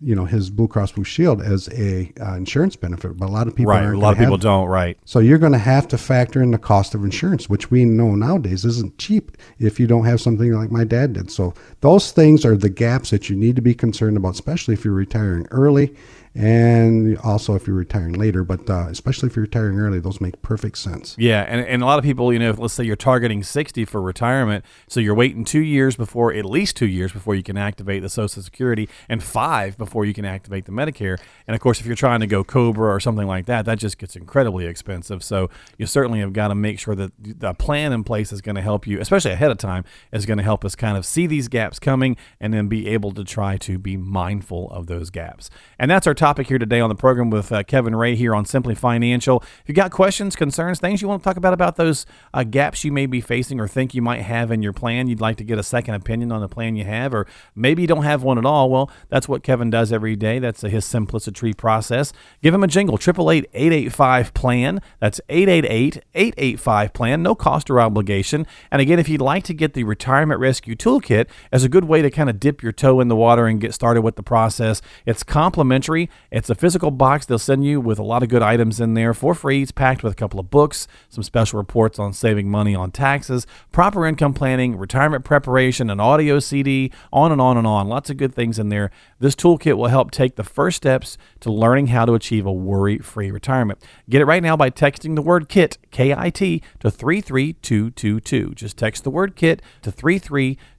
[0.00, 3.16] you know, his Blue Cross Blue Shield as a uh, insurance benefit.
[3.16, 3.84] But a lot of people Right.
[3.84, 4.66] A lot of people don't.
[4.68, 4.98] Right.
[5.06, 8.14] So you're going to have to factor in the cost of insurance, which we know
[8.14, 11.30] nowadays isn't cheap if you don't have something like my dad did.
[11.30, 14.84] So those things are the gaps that you need to be concerned about, especially if
[14.84, 15.94] you're retiring early
[16.34, 18.44] and also if you're retiring later.
[18.44, 21.14] But uh, especially if you're retiring early, those make perfect sense.
[21.18, 24.00] Yeah, and, and a lot of people, you know, let's say you're targeting 60 for
[24.00, 28.02] retirement, so you're waiting two years before, at least two years before you can activate
[28.02, 31.18] the Social Security, and five before you can activate the Medicare.
[31.46, 33.98] And of course, if you're trying to go Cobra or something like that, that just
[33.98, 35.22] gets incredibly expensive.
[35.22, 38.56] So you certainly have got to make sure that the plan in place is going
[38.56, 41.26] to help you, especially ahead of time, is going to help us kind of see
[41.26, 45.50] these gaps coming and then be able to try to be mindful of those gaps.
[45.78, 48.44] And that's our topic here today on the program with uh, Kevin Wray here on
[48.44, 49.38] Simply Financial.
[49.40, 52.84] If you've got questions, concerns, things you want to talk about about those uh, gaps
[52.84, 55.44] you may be facing or think you might have in your plan, you'd like to
[55.44, 58.38] get a second opinion on the plan you have, or maybe you don't have one
[58.38, 58.70] at all.
[58.70, 60.38] Well, that's what Kevin does every day.
[60.38, 62.12] That's his simplicity process.
[62.40, 64.80] Give him a jingle, 888 plan.
[65.00, 67.24] That's 888 885 plan.
[67.24, 68.46] No cost or obligation.
[68.70, 72.00] And again, if you'd like to get the Retirement Rescue Toolkit as a good way
[72.00, 74.80] to kind of dip your toe in the water and get started with the process,
[75.04, 76.08] it's complimentary.
[76.30, 79.12] It's a physical box they'll send you with a lot of good items in there
[79.12, 79.62] for free.
[79.62, 83.46] It's packed with a couple of books, some special reports on saving money on taxes,
[83.70, 87.88] proper income planning, retirement preparation, an audio CD, on and on and on.
[87.88, 88.90] Lots of good things in there.
[89.18, 92.98] This toolkit will help take the first steps to learning how to achieve a worry
[92.98, 93.82] free retirement.
[94.08, 98.54] Get it right now by texting the word KIT, K I T, to 33222.
[98.54, 100.71] Just text the word KIT to 33222.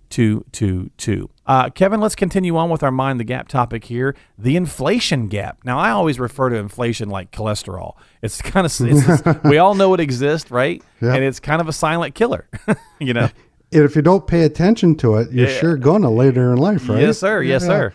[1.45, 5.58] Uh, Kevin, let's continue on with our Mind the Gap topic here the inflation gap.
[5.65, 7.93] Now, I always refer to inflation like cholesterol.
[8.21, 10.82] It's kind of, it's, we all know it exists, right?
[11.02, 11.15] Yep.
[11.15, 12.47] And it's kind of a silent killer,
[12.99, 13.30] you know?
[13.71, 15.60] And if you don't pay attention to it, you're Yeah.
[15.60, 17.02] sure gonna later in life, right?
[17.02, 17.41] Yes, sir.
[17.41, 17.67] Yes, Yeah.
[17.67, 17.93] sir.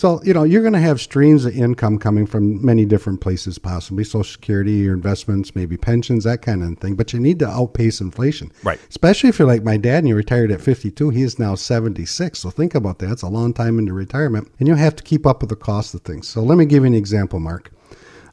[0.00, 3.58] So, you know, you're going to have streams of income coming from many different places,
[3.58, 6.94] possibly Social Security, your investments, maybe pensions, that kind of thing.
[6.94, 8.50] But you need to outpace inflation.
[8.62, 8.80] Right.
[8.88, 11.10] Especially if you're like my dad and you retired at 52.
[11.10, 12.38] He is now 76.
[12.38, 13.10] So think about that.
[13.10, 14.50] It's a long time into retirement.
[14.58, 16.26] And you have to keep up with the cost of things.
[16.26, 17.70] So let me give you an example, Mark.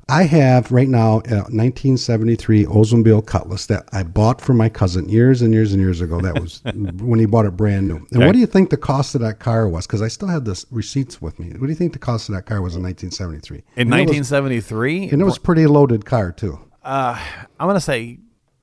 [0.09, 5.41] I have right now a 1973 Oldsmobile Cutlass that I bought for my cousin years
[5.41, 6.21] and years and years ago.
[6.21, 6.61] That was
[7.01, 7.97] when he bought it brand new.
[7.97, 8.25] And Okay.
[8.25, 9.85] what do you think the cost of that car was?
[9.85, 11.49] Because I still have the receipts with me.
[11.51, 13.57] What do you think the cost of that car was in 1973?
[13.57, 16.57] In And it was- 1973, and it was a pretty loaded car too.
[16.85, 17.19] uh,
[17.59, 18.19] I'm going to say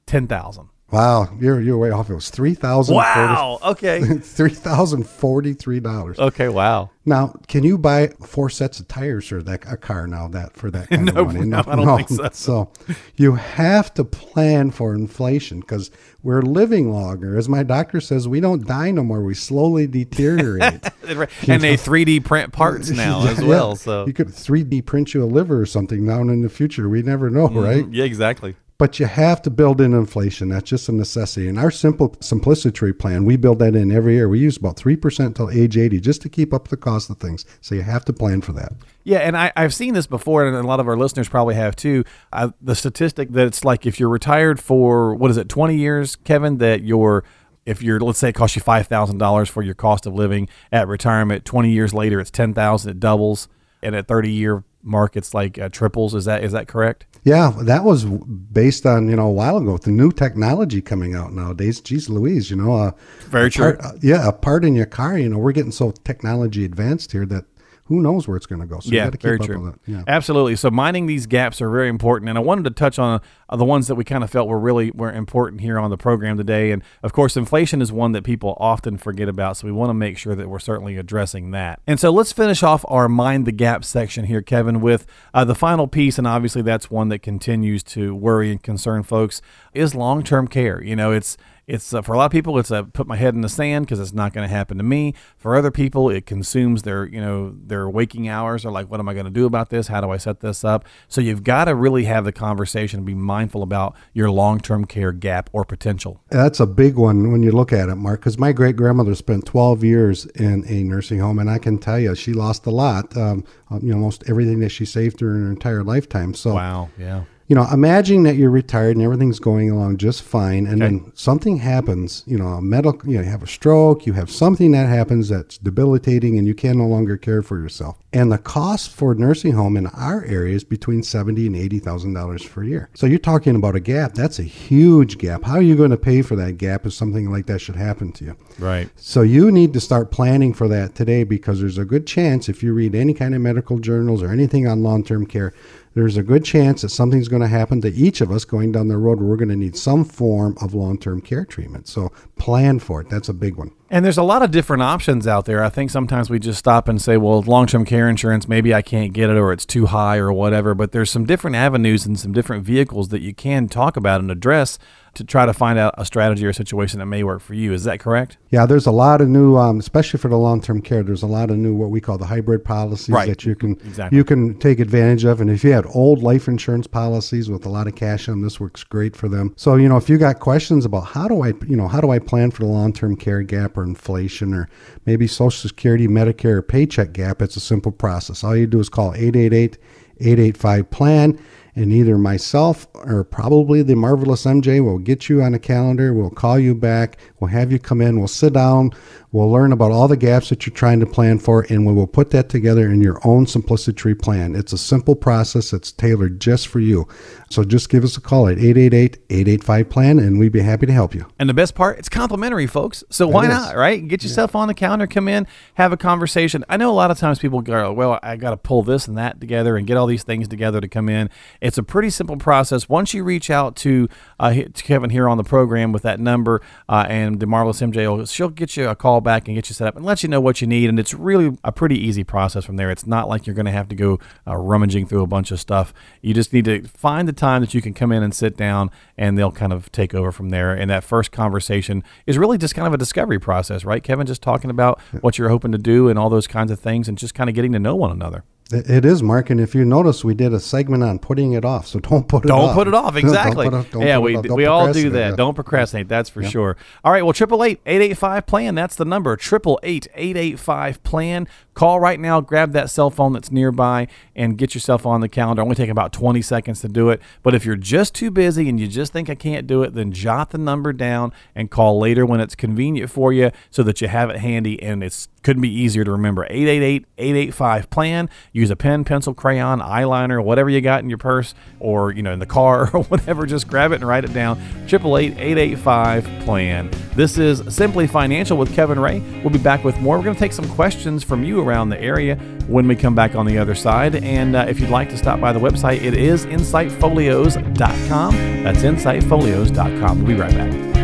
[0.07, 0.68] 10,000.
[0.94, 2.09] Wow, you're you're way off.
[2.09, 2.94] It was three thousand.
[2.94, 3.59] Wow.
[3.64, 4.04] Okay.
[4.18, 6.20] Three thousand forty-three dollars.
[6.20, 6.48] Okay.
[6.48, 6.90] Wow.
[7.04, 10.70] Now, can you buy four sets of tires for that a car now that for
[10.70, 11.46] that kind No, of money?
[11.46, 12.28] no, I don't think so.
[12.33, 12.72] So,
[13.16, 15.90] you have to plan for inflation because
[16.22, 17.37] we're living longer.
[17.37, 19.22] As my doctor says, we don't die no more.
[19.22, 20.80] We slowly deteriorate.
[21.02, 23.70] and they 3D print parts now as well.
[23.70, 23.74] yeah.
[23.74, 26.88] So you could 3D print you a liver or something down in the future.
[26.88, 27.59] We never know, mm-hmm.
[27.59, 27.88] right?
[27.90, 28.54] yeah, exactly.
[28.77, 30.49] But you have to build in inflation.
[30.49, 31.47] That's just a necessity.
[31.47, 34.29] In our simple simplicity plan, we build that in every year.
[34.29, 37.19] We use about three percent till age eighty just to keep up the cost of
[37.19, 37.45] things.
[37.61, 38.73] So you have to plan for that.
[39.05, 41.77] Yeah, and I, I've seen this before, and a lot of our listeners probably have
[41.77, 42.03] too.
[42.33, 46.17] Uh, the statistic that it's like if you're retired for what is it, 20 years,
[46.17, 47.23] Kevin, that you're
[47.65, 50.49] if you're let's say it costs you five thousand dollars for your cost of living
[50.73, 53.47] at retirement, 20 years later it's ten thousand, it doubles,
[53.83, 56.13] and at 30 year mark it's like uh, triples.
[56.15, 57.07] Is that is that correct?
[57.25, 61.15] Yeah, that was based on you know a while ago with the new technology coming
[61.15, 61.81] out nowadays.
[61.81, 62.91] Geez, Louise, you know, uh,
[63.29, 63.77] Very true.
[63.77, 65.19] part- uh, yeah, a part in your car.
[65.19, 67.47] You know, we're getting so technology advanced here that
[67.87, 68.81] who knows where it's going to go.
[68.81, 69.61] So yeah, very up true.
[69.61, 69.81] with it.
[69.87, 70.03] Yeah.
[70.07, 70.57] Absolutely.
[70.57, 73.64] So mining these gaps are very important, and I wanted to touch on uh, the
[73.64, 76.70] ones that we kind of felt were really were important here on the program today.
[76.70, 79.94] And of course, inflation is one that people often forget about, so we want to
[79.94, 81.80] make sure that we're certainly addressing that.
[81.87, 85.54] And so let's finish off our mind the gap section here, Kevin, with uh, the
[85.54, 89.40] final piece, and obviously that's one that continues to worry and concern folks
[89.72, 90.83] is long term care.
[90.83, 93.35] You know, it's it's uh, for a lot of people it's a put my head
[93.35, 96.26] in the sand because it's not going to happen to me for other people it
[96.26, 99.46] consumes their you know their waking hours are like what am i going to do
[99.46, 102.33] about this how do i set this up so you've got to really have the
[102.33, 107.33] conversation and be mindful about your long-term care gap or potential That's a big one
[107.33, 110.83] when you look at it, Mark, because my great grandmother spent 12 years in a
[110.85, 113.16] nursing home, and I can tell you she lost a lot.
[113.16, 113.44] Um,
[113.83, 116.35] you know, almost everything that she saved during her entire lifetime.
[116.35, 120.66] So, wow yeah you know, imagine that you're retired and everything's going along just fine,
[120.66, 122.22] and then something happens.
[122.26, 125.28] You know, a medical, you know, you have a stroke, you have something that happens
[125.28, 127.98] that's debilitating, and you can no longer care for yourself.
[128.12, 132.14] And the cost for nursing home in our area is between seventy and eighty thousand
[132.14, 132.88] dollars per year.
[132.94, 134.14] So you're talking about a gap.
[134.14, 135.42] That's a huge gap.
[135.42, 138.12] How are you going to pay for that gap if something like that should happen
[138.12, 138.37] to you?
[138.59, 142.48] right So you need to start planning for that today because there's a good chance
[142.48, 145.52] if you read any kind of medical journals or anything on long-term care,
[145.94, 148.88] there's a good chance that something's going to happen to each of us going down
[148.88, 151.88] the road we're going to need some form of long-term care treatment.
[151.88, 153.09] So plan for it.
[153.09, 153.70] That's a big one.
[153.94, 155.62] And there's a lot of different options out there.
[155.62, 158.83] I think sometimes we just stop and say, well, long term care insurance, maybe I
[158.83, 160.74] can't get it or it's too high or whatever.
[160.74, 164.33] But there's some different avenues and some different vehicles that you can talk about and
[164.33, 164.80] address
[165.14, 167.72] to try to find out a strategy or situation that may work for you.
[167.72, 168.37] Is that correct?
[168.50, 171.04] Yeah, there's a lot of new, um, especially for the long-term care.
[171.04, 173.28] There's a lot of new what we call the hybrid policies Right.
[173.28, 174.16] that you can Exactly.
[174.16, 175.40] you can take advantage of.
[175.40, 178.42] And if you had old life insurance policies with a lot of cash in them,
[178.42, 179.52] this works great for them.
[179.57, 182.11] So you know, if you got questions about how do I, you know, how do
[182.11, 184.68] I plan for the long-term care gap or inflation or
[185.07, 188.42] maybe Social Security, Medicare, or paycheck gap, it's a simple process.
[188.42, 189.79] All you do is call 888
[190.20, 191.38] 885 PLAN
[191.77, 196.14] and either myself or probably the marvelous MJ will get you on a calendar.
[196.14, 197.18] We'll call you back.
[197.40, 198.18] We'll have you come in.
[198.18, 198.92] We'll sit down.
[199.35, 202.07] We'll learn about all the gaps that you're trying to plan for, and we will
[202.07, 204.55] put that together in your own Simplicity Tree plan.
[204.55, 207.09] It's a simple process that's tailored just for you.
[207.51, 211.27] So just give us a call at 888-885-PLAN, and we'd be happy to help you.
[211.37, 213.03] And the best part, it's complimentary, folks.
[213.11, 214.07] So why not, right?
[214.07, 216.64] Get yourself on the counter, come in, have a conversation.
[216.68, 219.18] I know a lot of times people go, well, I got to pull this and
[219.18, 221.29] that together and get all these things together to come in.
[221.61, 222.88] It's a pretty simple process.
[222.88, 226.62] Once you reach out to, uh, to Kevin here on the program with that number
[226.88, 229.89] uh, and the Marvelous MJ, she'll get you a call back and get you set
[229.89, 230.89] up and let you know what you need.
[230.89, 232.91] And it's really a pretty easy process from there.
[232.91, 235.59] It's not like you're going to have to go uh, rummaging through a bunch of
[235.59, 235.93] stuff.
[236.23, 238.91] You just need to find the time that you can come in and sit down,
[239.19, 240.73] and they'll kind of take over from there.
[240.73, 244.27] And that first conversation is really just kind of a discovery process, right, Kevin?
[244.27, 247.19] Just talking about what you're hoping to do and all those kinds of things, and
[247.19, 248.45] just kind of getting to know one another.
[248.72, 251.87] It is, Mark, and if you notice, we did a segment on putting it off.
[251.87, 252.59] So don't put it off.
[252.59, 252.74] don't off.
[252.74, 253.16] put it off.
[253.16, 253.68] Exactly.
[253.70, 254.57] don't put it, yeah, don't we, put it off.
[254.57, 255.31] we all do that.
[255.31, 255.37] yeah.
[255.37, 256.09] Don't procrastinate.
[256.09, 256.79] That's for sure.
[257.05, 257.22] All right.
[257.22, 258.74] Well, triple eight eight eight five plan.
[258.74, 259.37] That's the number.
[259.37, 261.46] Triple eight eight eight five plan.
[261.74, 262.40] Call right now.
[262.40, 265.61] Grab that cell phone that's nearby and get yourself on the calendar.
[265.61, 267.20] Only take about twenty seconds to do it.
[267.42, 270.11] But if you're just too busy and you just think I can't do it, then
[270.11, 274.09] jot the number down and call later when it's convenient for you, so that you
[274.09, 276.46] have it handy and it's couldn't be easier to remember.
[276.48, 282.12] 888-885 plan use a pen pencil crayon eyeliner whatever you got in your purse or
[282.12, 284.57] you know in the car or whatever just grab it and write it down.
[284.87, 289.20] 888-885 plan this is simply financial with kevin wray.
[289.42, 290.16] We'll be back with more.
[290.18, 293.35] We're going to take some questions from you around the area when we come back
[293.35, 294.16] on the other side.
[294.16, 300.18] And uh, if you'd like to stop by the website it is insightfolios.com that's insightfolios.com
[300.18, 301.04] we'll be right back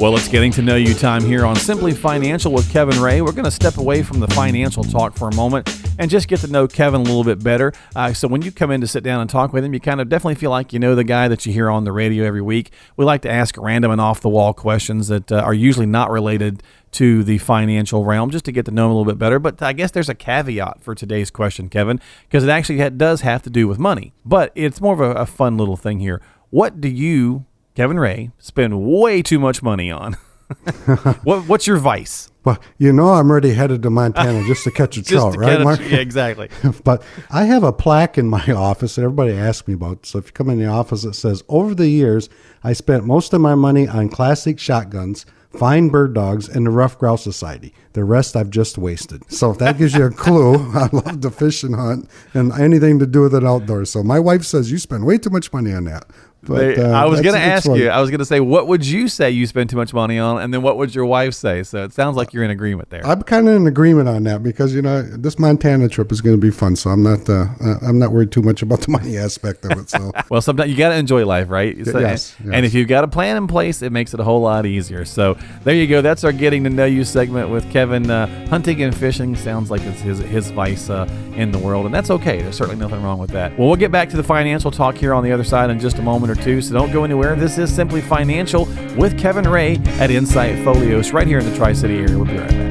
[0.00, 3.20] Well, it's getting to know you time here on Simply Financial with Kevin Wray.
[3.20, 5.68] We're going to step away from the financial talk for a moment
[5.98, 7.74] and just get to know Kevin a little bit better.
[7.94, 10.00] Uh, so when you come in to sit down and talk with him, you kind
[10.00, 12.40] of definitely feel like you know the guy that you hear on the radio every
[12.40, 12.72] week.
[12.96, 16.10] We like to ask random and off the wall questions that uh, are usually not
[16.10, 19.38] related to the financial realm just to get to know him a little bit better.
[19.38, 23.42] But I guess there's a caveat for today's question, Kevin, because it actually does have
[23.42, 24.14] to do with money.
[24.24, 26.22] But it's more of a, a fun little thing here.
[26.50, 30.16] What do you, Kevin Wray, spend way too much money on?
[31.24, 32.30] what, what's your vice?
[32.44, 35.64] Well, you know I'm already headed to Montana just to catch a trout, right, a-
[35.64, 35.80] Mark?
[35.80, 36.48] yeah, exactly.
[36.84, 40.06] but I have a plaque in my office that everybody asks me about.
[40.06, 42.28] So if you come in the office, it says, Over the years,
[42.62, 47.00] I spent most of my money on classic shotguns, fine bird dogs, and the Ruffed
[47.00, 47.74] Grouse Society.
[47.94, 49.28] The rest I've just wasted.
[49.32, 53.00] So if that gives you a clue, I love to fish and hunt and anything
[53.00, 53.90] to do with it outdoors.
[53.90, 56.04] So my wife says, You spend way too much money on that.
[56.46, 57.88] But uh, I was going to ask you.
[57.88, 60.40] I was going to say, what would you say you spend too much money on,
[60.40, 61.62] and then what would your wife say?
[61.62, 63.04] So it sounds like you're in agreement there.
[63.06, 66.36] I'm kind of in agreement on that because you know this Montana trip is going
[66.36, 67.46] to be fun, so I'm not uh,
[67.82, 69.90] I'm not worried too much about the money aspect of it.
[69.90, 71.76] So well, sometimes you got to enjoy life, right?
[71.86, 74.40] So- yes, And if you've got a plan in place, it makes it a whole
[74.40, 75.04] lot easier.
[75.04, 76.00] So there you go.
[76.02, 78.10] That's our getting to know you segment with Kevin.
[78.10, 81.94] Uh, hunting and fishing sounds like it's his his vice uh, in the world, and
[81.94, 82.42] that's okay.
[82.42, 83.58] There's certainly nothing wrong with that.
[83.58, 85.98] Well, we'll get back to the financial talk here on the other side in just
[85.98, 86.60] a moment or two.
[86.60, 87.34] So don't go anywhere.
[87.36, 91.72] This is simply financial with Kevin Wray at Insight Folios, right here in the Tri
[91.72, 92.16] City area.
[92.16, 92.66] We'll be right back.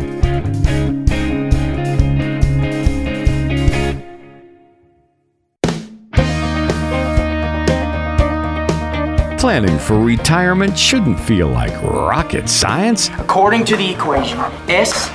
[9.40, 13.10] Planning for retirement shouldn't feel like rocket science.
[13.20, 15.08] According to the equation, S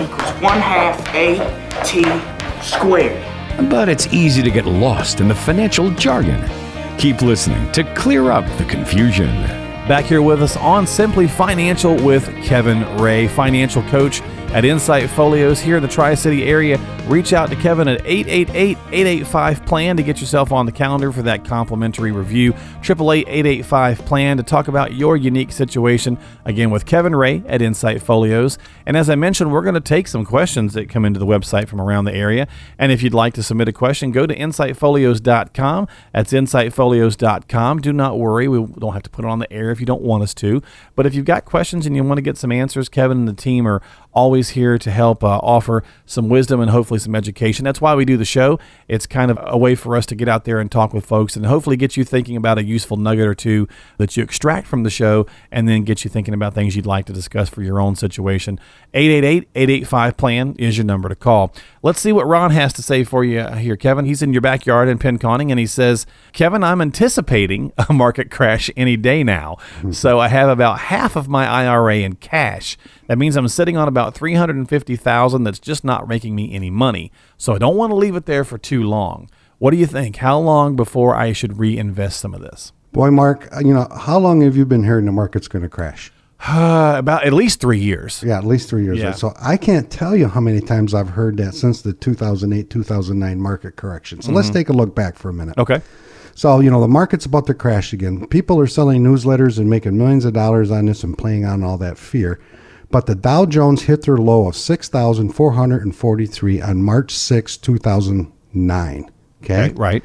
[0.00, 1.36] equals 1 half A
[1.84, 2.02] T
[2.62, 3.22] squared.
[3.68, 6.42] But it's easy to get lost in the financial jargon.
[6.98, 9.28] Keep listening to clear up the confusion.
[9.86, 14.22] Back here with us on Simply Financial with Kevin Wray, financial coach
[14.56, 16.78] at Insight Folios here in the Tri City area.
[17.08, 21.20] Reach out to Kevin at 888 885 PLAN to get yourself on the calendar for
[21.22, 22.54] that complimentary review.
[22.80, 26.16] 888 885 PLAN to talk about your unique situation.
[26.46, 28.56] Again, with Kevin Wray at Insight Folios.
[28.86, 31.68] And as I mentioned, we're going to take some questions that come into the website
[31.68, 32.48] from around the area.
[32.78, 35.88] And if you'd like to submit a question, go to insightfolios.com.
[36.14, 37.80] That's insightfolios.com.
[37.82, 40.02] Do not worry, we don't have to put it on the air if you don't
[40.02, 40.62] want us to.
[40.94, 43.34] But if you've got questions and you want to get some answers, Kevin and the
[43.34, 43.82] team are
[44.16, 47.64] always here to help uh, offer some wisdom and hopefully some education.
[47.64, 48.58] That's why we do the show.
[48.88, 51.36] It's kind of a way for us to get out there and talk with folks
[51.36, 54.82] and hopefully get you thinking about a useful nugget or two that you extract from
[54.84, 57.78] the show and then get you thinking about things you'd like to discuss for your
[57.78, 58.58] own situation.
[58.94, 61.52] 888-885-PLAN is your number to call.
[61.82, 64.06] Let's see what Ron has to say for you here, Kevin.
[64.06, 68.70] He's in your backyard in Pinconning and he says, Kevin, I'm anticipating a market crash
[68.78, 69.58] any day now.
[69.92, 72.78] so I have about half of my IRA in cash.
[73.06, 77.12] That means I'm sitting on about 350,000 that's just not making me any money.
[77.36, 79.30] So I don't want to leave it there for too long.
[79.58, 80.16] What do you think?
[80.16, 82.72] How long before I should reinvest some of this?
[82.92, 86.12] Boy, Mark, you know, how long have you been hearing the market's going to crash?
[86.40, 88.22] Uh, about at least three years.
[88.26, 88.98] Yeah, at least three years.
[88.98, 89.12] Yeah.
[89.12, 93.40] So I can't tell you how many times I've heard that since the 2008 2009
[93.40, 94.20] market correction.
[94.20, 95.56] So let's take a look back for a minute.
[95.58, 95.80] Okay.
[96.34, 98.26] So, you know, the market's about to crash again.
[98.26, 101.78] People are selling newsletters and making millions of dollars on this and playing on all
[101.78, 102.38] that fear.
[102.90, 109.10] But the Dow Jones hit their low of 6,443 on March 6, 2009.
[109.42, 109.60] Okay.
[109.60, 109.78] Right.
[109.78, 110.04] Right.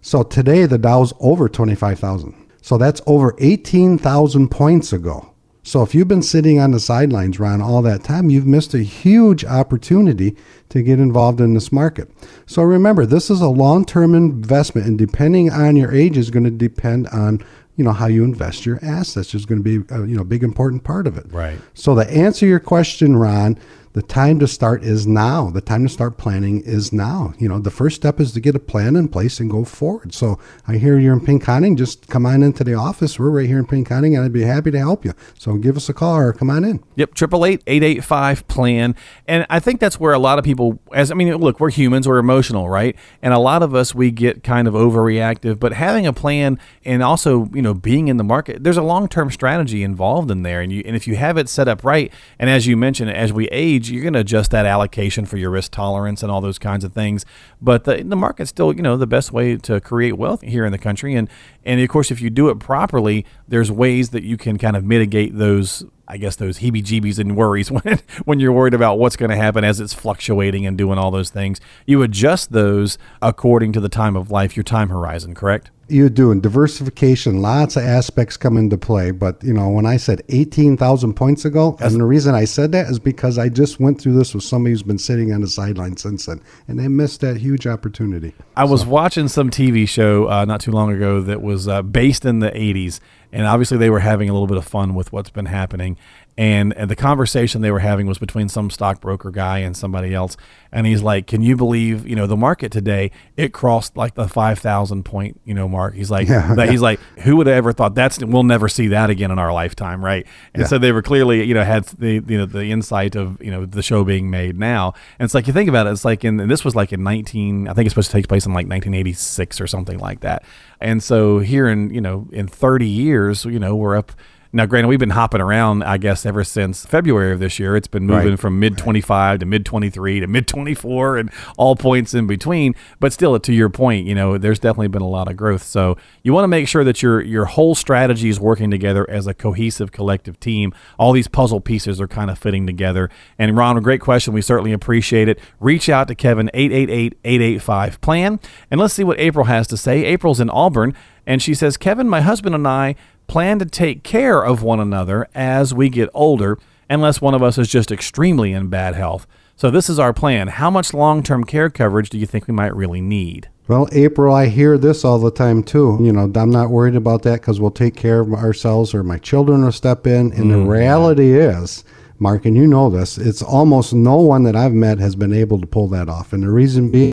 [0.00, 2.34] So today the Dow's over 25,000.
[2.62, 5.34] So that's over 18,000 points ago.
[5.62, 8.78] So if you've been sitting on the sidelines, Ron, all that time, you've missed a
[8.78, 10.34] huge opportunity
[10.70, 12.10] to get involved in this market.
[12.46, 16.50] So remember, this is a long-term investment, and depending on your age is going to
[16.50, 17.44] depend on
[17.78, 19.34] you know how you invest your assets.
[19.34, 21.26] Is going to be a, you know big important part of it.
[21.30, 21.58] Right.
[21.72, 23.56] So to answer your question, Ron,
[23.98, 25.50] the time to start is now.
[25.50, 27.34] The time to start planning is now.
[27.36, 30.14] You know, the first step is to get a plan in place and go forward.
[30.14, 31.76] So I hear you're in Pinconning.
[31.76, 33.18] Just come on into the office.
[33.18, 35.14] We're right here in Pinconning, and I'd be happy to help you.
[35.36, 36.80] So give us a call or come on in.
[36.94, 38.94] Yep, triple eight eight eight five plan,
[39.26, 42.06] and I think that's where a lot of people, as I mean, look, we're humans,
[42.06, 42.94] we're emotional, right?
[43.20, 47.02] And a lot of us we get kind of overreactive, but having a plan and
[47.02, 50.60] also you know being in the market, there's a long term strategy involved in there,
[50.60, 53.32] and you and if you have it set up right, and as you mentioned, as
[53.32, 56.58] we age, you're going to adjust that allocation for your risk tolerance and all those
[56.58, 57.24] kinds of things.
[57.60, 60.72] But the the market's still you know the best way to create wealth here in
[60.72, 61.28] the country, and
[61.64, 64.84] and of course if you do it properly, there's ways that you can kind of
[64.84, 69.30] mitigate those I guess those heebie-jeebies and worries when when you're worried about what's going
[69.30, 71.60] to happen as it's fluctuating and doing all those things.
[71.86, 75.70] You adjust those according to the time of life, your time horizon, correct?
[75.88, 79.10] You do, and diversification, lots of aspects come into play.
[79.10, 82.88] But, you know, when I said 18,000 points ago, and the reason I said that
[82.88, 85.96] is because I just went through this with somebody who's been sitting on the sideline
[85.96, 88.34] since then, and they missed that huge opportunity.
[88.56, 92.24] I was watching some TV show uh, not too long ago that was uh, based
[92.24, 93.00] in the 80s,
[93.32, 95.96] and obviously they were having a little bit of fun with what's been happening.
[96.38, 100.36] And, and the conversation they were having was between some stockbroker guy and somebody else.
[100.70, 103.10] And he's like, "Can you believe you know the market today?
[103.36, 106.70] It crossed like the five thousand point you know mark." He's like, Yeah, that, yeah.
[106.70, 109.52] "He's like, who would have ever thought that's we'll never see that again in our
[109.52, 110.24] lifetime, right?"
[110.54, 110.66] And Yeah.
[110.68, 113.66] so they were clearly you know had the you know the insight of you know
[113.66, 114.92] the show being made now.
[115.18, 117.02] And it's like you think about it, it's like in and this was like in
[117.02, 119.98] nineteen, I think it's supposed to take place in like nineteen eighty six or something
[119.98, 120.44] like that.
[120.80, 124.12] And so here in you know in thirty years, you know we're up.
[124.50, 127.76] Now, granted, we've been hopping around, I guess, ever since February of this year.
[127.76, 128.38] It's been moving Right.
[128.38, 132.74] from mid 25 to mid 23 to mid 24 and all points in between.
[132.98, 135.62] But still, to your point, you know, there's definitely been a lot of growth.
[135.62, 139.26] So you want to make sure that your your whole strategy is working together as
[139.26, 140.72] a cohesive collective team.
[140.98, 143.10] All these puzzle pieces are kind of fitting together.
[143.38, 144.32] And Ron, a great question.
[144.32, 145.38] We certainly appreciate it.
[145.60, 150.04] Reach out to Kevin 888-885 plan and let's see what April has to say.
[150.04, 150.94] April's in Auburn
[151.26, 152.94] and she says, "Kevin, my husband and I
[153.28, 156.58] plan to take care of one another as we get older,
[156.90, 159.26] unless one of us is just extremely in bad health.
[159.54, 160.48] So, this is our plan.
[160.48, 163.48] How much long term care coverage do you think we might really need?
[163.68, 165.98] Well, April, I hear this all the time too.
[166.00, 169.18] You know, I'm not worried about that because we'll take care of ourselves or my
[169.18, 170.32] children will step in.
[170.32, 171.84] And the mm, reality is,
[172.18, 175.60] Mark, and you know this, it's almost no one that I've met has been able
[175.60, 176.32] to pull that off.
[176.32, 177.12] And the reason being,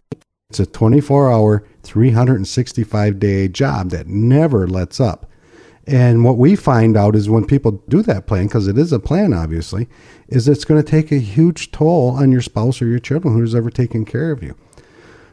[0.49, 5.24] it's a 24 hour, 365 day job that never lets up.
[5.87, 8.99] And what we find out is when people do that plan, because it is a
[8.99, 9.87] plan, obviously,
[10.27, 13.53] is it's going to take a huge toll on your spouse or your children who's
[13.53, 14.55] ever taken care of you.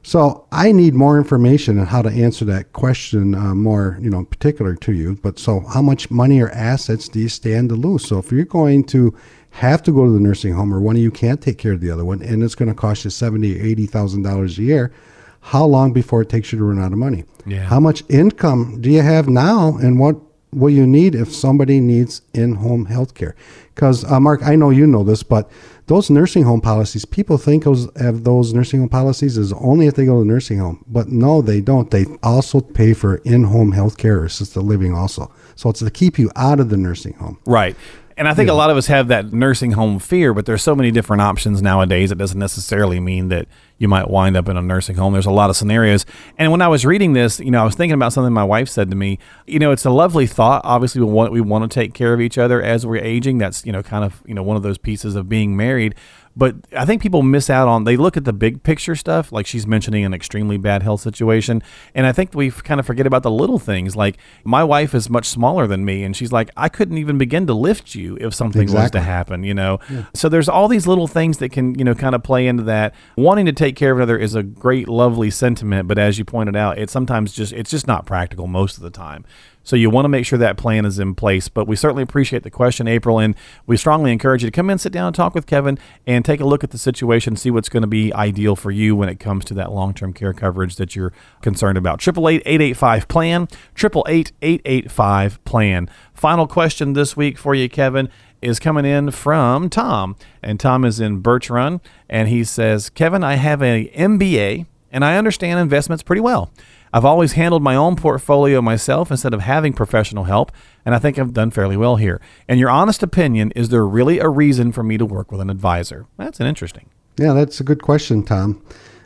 [0.03, 4.25] So I need more information on how to answer that question uh, more, you know,
[4.25, 5.17] particular to you.
[5.23, 8.07] But so how much money or assets do you stand to lose?
[8.07, 9.17] So if you're going to
[9.51, 11.81] have to go to the nursing home or one of you can't take care of
[11.81, 14.63] the other one and it's going to cost you seventy or eighty thousand dollars a
[14.63, 14.93] year,
[15.41, 17.25] how long before it takes you to run out of money?
[17.47, 17.61] Yeah.
[17.61, 20.17] How much income do you have now and what
[20.53, 23.35] will you need if somebody needs in-home health care?
[23.75, 25.51] Because uh, Mark, I know you know this, but
[25.87, 29.95] those nursing home policies, people think those have those nursing home policies is only if
[29.95, 31.91] they go to the nursing home, but no, they don't.
[31.91, 35.33] They also pay for in-home health care or assisted living also.
[35.55, 37.39] So it's to keep you out of the nursing home.
[37.47, 37.77] Right.
[38.17, 40.77] And I think a lot of us have that nursing home fear, but there's so
[40.77, 42.13] many different options nowadays.
[42.13, 43.49] It doesn't necessarily mean that
[43.79, 45.13] you might wind up in a nursing home.
[45.13, 46.07] There's a lot of scenarios.
[46.39, 48.69] And when I was reading this, you know, I was thinking about something my wife
[48.69, 49.19] said to me.
[49.47, 50.63] You know, it's a lovely thought.
[50.65, 53.39] Obviously, we want we want to take care of each other as we're aging.
[53.39, 55.95] That's you know kind of you know one of those pieces of being married.
[56.35, 59.47] But I think people miss out on, they look at the big picture stuff, like
[59.47, 61.63] she's mentioning an extremely bad health situation.
[61.95, 63.97] And I think we kind of forget about the little things.
[63.97, 67.47] Like my wife is much smaller than me, and she's like, I couldn't even begin
[67.49, 69.79] to lift you if something was to happen, you know?
[70.15, 72.95] So there's all these little things that can, you know, kind of play into that.
[73.17, 75.87] Wanting to take care of another is a great, lovely sentiment.
[75.87, 78.91] But as you pointed out, it's sometimes just, it's just not practical most of the
[78.91, 79.25] time.
[79.63, 81.49] So you want to make sure that plan is in place.
[81.49, 83.35] But we certainly appreciate the question, April, and
[83.67, 86.41] we strongly encourage you to come in, sit down, and talk with Kevin, and take
[86.41, 89.21] a look at the situation, see what's going to be ideal for you when it
[89.21, 92.01] comes to that long-term care coverage that you're concerned about.
[92.01, 93.49] Triple eight eight eight five plan.
[93.75, 95.89] Triple eight eight eight five plan.
[96.15, 98.09] Final question this week for you, Kevin.
[98.41, 103.23] Is coming in from Tom, and Tom is in Birch Run, and he says, "Kevin,
[103.23, 106.51] I have a MBA, and I understand investments pretty well.
[106.93, 110.53] I've always handled my own portfolio myself instead of having professional help,
[110.85, 112.21] and I think I've done fairly well here.
[112.49, 115.49] In your honest opinion, is there really a reason for me to work with an
[115.49, 116.07] advisor?
[116.19, 116.91] That's an interesting.
[117.19, 118.63] Yeah, that's a good question, Tom.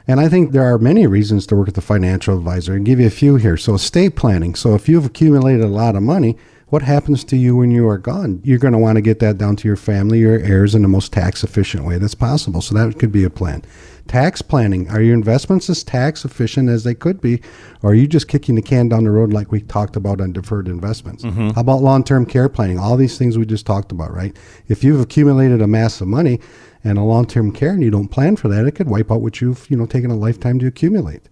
[0.09, 2.75] And I think there are many reasons to work with a financial advisor.
[2.75, 3.57] I'll give you a few here.
[3.57, 4.55] So, estate planning.
[4.55, 6.37] So, if you've accumulated a lot of money,
[6.69, 8.41] what happens to you when you are gone?
[8.45, 10.89] You're going to want to get that down to your family, your heirs, in the
[10.89, 12.63] most tax efficient way that's possible.
[12.63, 13.63] So, that could be a plan.
[14.09, 14.89] Tax planning.
[14.89, 17.43] Are your investments as tax efficient as they could be?
[17.83, 20.33] Or are you just kicking the can down the road like we talked about on
[20.33, 21.25] deferred investments?
[21.25, 21.51] Mm-hmm.
[21.51, 22.79] How about long term care planning?
[22.79, 24.37] All these things we just talked about, right?
[24.69, 26.41] If you've accumulated a mass of money,
[26.87, 29.41] and a long-term care and you don't plan for that it could wipe out what
[29.41, 31.23] you've you know taken a lifetime to accumulate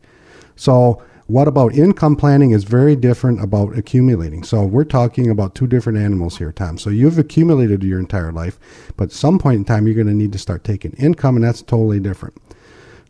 [0.57, 5.66] so what about income planning is very different about accumulating so we're talking about two
[5.66, 8.59] different animals here tom so you've accumulated your entire life
[8.97, 11.45] but at some point in time you're going to need to start taking income and
[11.45, 12.35] that's totally different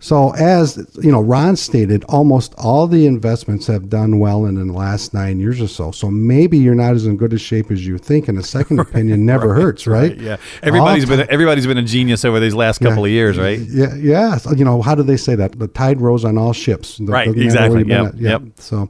[0.04, 4.72] so as you know ron stated almost all the investments have done well in the
[4.72, 7.86] last nine years or so so maybe you're not as in good a shape as
[7.86, 10.36] you think and a second opinion never hurts right Yeah.
[10.62, 13.58] Everybody's All been everybody's been a genius over these last couple of years, right?
[13.58, 14.36] Yeah, yeah.
[14.36, 15.58] So, you know, how do they say that?
[15.58, 16.98] The tide rose on all ships.
[17.00, 17.84] It Right, exactly.
[17.84, 18.14] Yep.
[18.16, 18.30] Yeah.
[18.30, 18.42] yep.
[18.56, 18.88] So,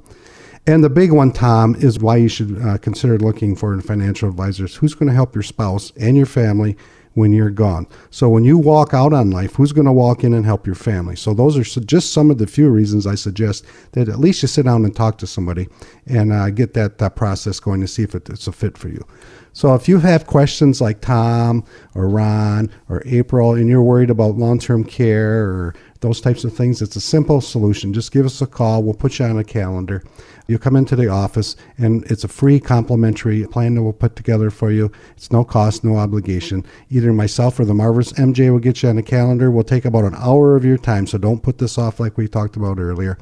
[0.66, 4.76] and the big one, Tom, is why you should uh, consider looking for financial advisors.
[4.76, 6.76] Who's going to help your spouse and your family
[7.14, 7.86] when you're gone?
[8.10, 10.74] So when you walk out on life, who's going to walk in and help your
[10.74, 11.16] family?
[11.16, 14.48] So those are just some of the few reasons I suggest that at least you
[14.48, 15.68] sit down and talk to somebody
[16.06, 18.88] and uh, get that uh, process going to see if it, it's a fit for
[18.88, 19.04] you.
[19.52, 24.36] So if you have questions like Tom or Ron or April and you're worried about
[24.36, 25.74] long-term care or
[26.04, 27.94] those types of things, it's a simple solution.
[27.94, 28.82] Just give us a call.
[28.82, 30.04] We'll put you on a calendar.
[30.46, 34.50] You come into the office and it's a free complimentary plan that we'll put together
[34.50, 34.92] for you.
[35.16, 36.66] It's no cost, no obligation.
[36.90, 39.50] Either myself or the Marvelous MJ will get you on the calendar.
[39.50, 42.28] We'll take about an hour of your time, so don't put this off like we
[42.28, 43.16] talked about earlier.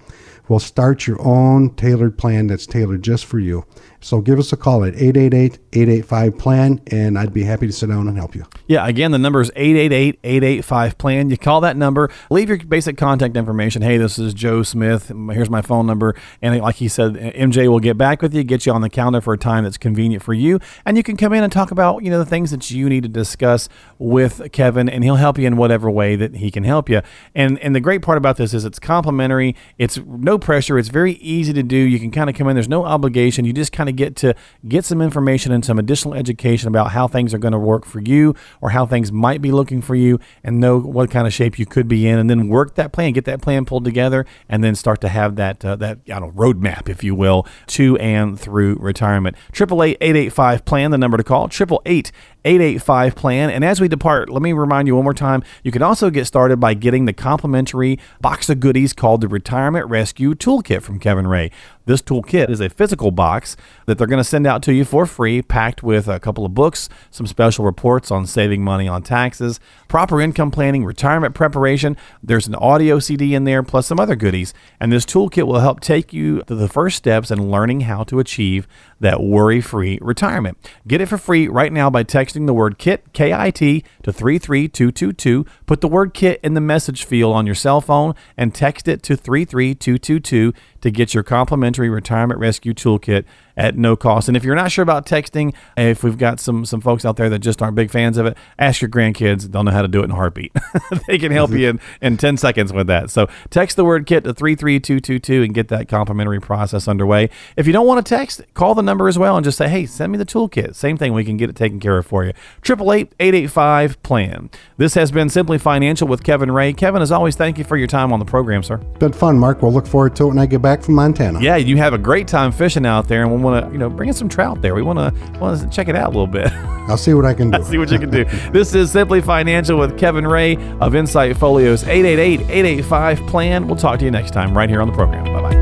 [0.49, 3.65] We'll start your own tailored plan that's tailored just for you.
[4.03, 8.17] So give us a call at 888-885-PLAN, and I'd be happy to sit down and
[8.19, 8.45] help you.
[8.67, 11.31] Yeah, again, the number is 888-885-PLAN.
[11.31, 13.83] You call that number, leave your basic contact information.
[13.83, 15.13] Hey, this is Joe Smith.
[15.31, 16.15] Here's my phone number.
[16.43, 19.21] And like he said, MJ will get back with you, get you on the calendar
[19.21, 20.59] for a time that's convenient for you.
[20.85, 23.05] And you can come in and talk about, you know, the things that you need
[23.05, 26.89] to discuss with Kevin, and he'll help you in whatever way that he can help
[26.89, 27.03] you.
[27.35, 29.55] And and the great part about this is it's complimentary.
[29.79, 30.79] It's no pressure.
[30.79, 31.77] It's very easy to do.
[31.77, 32.55] You can kind of come in.
[32.55, 33.45] There's no obligation.
[33.45, 34.35] You just kind of get to
[34.67, 38.01] get some information and some additional education about how things are going to work for
[38.01, 41.59] you or how things might be looking for you and know what kind of shape
[41.59, 44.63] you could be in and then work that plan, get that plan pulled together and
[44.63, 47.97] then start to have that, uh, that, I don't know, roadmap, if you will, to
[47.99, 49.37] and through retirement.
[49.53, 52.13] 888 plan, the number to call, 888
[52.45, 53.51] 885 plan.
[53.51, 56.27] And as we depart, let me remind you one more time you can also get
[56.27, 61.27] started by getting the complimentary box of goodies called the Retirement Rescue Toolkit from Kevin
[61.27, 61.51] Wray.
[61.85, 63.57] This toolkit is a physical box
[63.87, 66.55] that they're going to send out to you for free, packed with a couple of
[66.55, 69.59] books, some special reports on saving money on taxes,
[69.89, 71.97] proper income planning, retirement preparation.
[72.23, 74.55] There's an audio CD in there, plus some other goodies.
[74.79, 78.21] And this toolkit will help take you to the first steps in learning how to
[78.21, 78.69] achieve
[79.01, 80.57] that worry free retirement.
[80.87, 84.13] Get it for free right now by texting the word KIT, K I T, to
[84.13, 85.45] 33222.
[85.67, 89.03] Put the word KIT in the message field on your cell phone and text it
[89.03, 90.53] to 33222
[90.83, 93.25] to get your complimentary retirement rescue toolkit
[93.57, 94.29] at no cost.
[94.29, 97.29] And if you're not sure about texting, if we've got some some folks out there
[97.31, 99.51] that just aren't big fans of it, ask your grandkids.
[99.51, 100.55] They'll know how to do it in a heartbeat.
[101.07, 103.11] they can help you in, in 10 seconds with that.
[103.11, 107.31] So text the word KIT to 33222 and get that complimentary process underway.
[107.57, 109.87] If you don't want to text, call the number as well and just say, hey,
[109.87, 110.75] send me the toolkit.
[110.75, 112.33] Same thing, we can get it taken care of for you.
[112.63, 114.51] 888 plan.
[114.77, 116.73] This has been Simply Financial with Kevin Wray.
[116.73, 118.77] Kevin, as always, thank you for your time on the program, sir.
[118.77, 119.63] Been fun, Mark.
[119.63, 121.41] We'll look forward to it when I get back from Montana.
[121.41, 123.91] Yeah, you have a great time fishing out there, and we want to, you know,
[123.91, 124.75] bring in some trout there.
[124.75, 126.53] We want to want to check it out a little bit.
[126.89, 127.59] I'll see what I can do.
[127.59, 128.25] I'll see what you can do.
[128.53, 133.67] this is Simply Financial with Kevin Wray of Insight Folios 888-885 plan.
[133.67, 135.25] We'll talk to you next time right here on the program.
[135.25, 135.62] Bye bye